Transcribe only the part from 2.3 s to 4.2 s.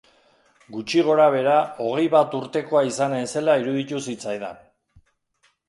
urtekoa izanen zela iruditu